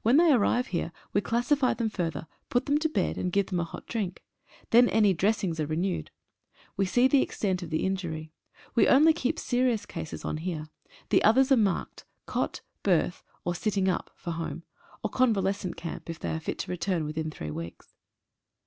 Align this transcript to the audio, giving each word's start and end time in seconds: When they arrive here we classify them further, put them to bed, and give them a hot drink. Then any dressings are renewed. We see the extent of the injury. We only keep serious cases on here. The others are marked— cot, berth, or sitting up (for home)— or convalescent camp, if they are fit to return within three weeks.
When 0.00 0.16
they 0.16 0.32
arrive 0.32 0.68
here 0.68 0.90
we 1.12 1.20
classify 1.20 1.74
them 1.74 1.90
further, 1.90 2.26
put 2.48 2.64
them 2.64 2.78
to 2.78 2.88
bed, 2.88 3.18
and 3.18 3.30
give 3.30 3.48
them 3.48 3.60
a 3.60 3.64
hot 3.64 3.86
drink. 3.86 4.24
Then 4.70 4.88
any 4.88 5.12
dressings 5.12 5.60
are 5.60 5.66
renewed. 5.66 6.10
We 6.78 6.86
see 6.86 7.06
the 7.06 7.20
extent 7.20 7.62
of 7.62 7.68
the 7.68 7.84
injury. 7.84 8.32
We 8.74 8.88
only 8.88 9.12
keep 9.12 9.38
serious 9.38 9.84
cases 9.84 10.24
on 10.24 10.38
here. 10.38 10.70
The 11.10 11.22
others 11.22 11.52
are 11.52 11.58
marked— 11.58 12.06
cot, 12.24 12.62
berth, 12.82 13.22
or 13.44 13.54
sitting 13.54 13.86
up 13.86 14.10
(for 14.14 14.30
home)— 14.30 14.62
or 15.04 15.10
convalescent 15.10 15.76
camp, 15.76 16.08
if 16.08 16.18
they 16.18 16.30
are 16.30 16.40
fit 16.40 16.58
to 16.60 16.70
return 16.70 17.04
within 17.04 17.30
three 17.30 17.50
weeks. 17.50 17.92